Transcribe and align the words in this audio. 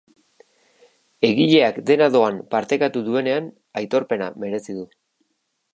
Egileak 1.29 1.77
dena 1.91 2.09
doan 2.17 2.41
partekatu 2.57 3.07
duenean 3.11 3.53
aitorpena 3.83 4.33
merezi 4.45 4.81
du. 4.81 4.93